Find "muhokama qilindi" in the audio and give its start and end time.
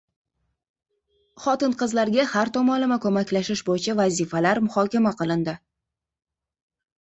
4.65-5.55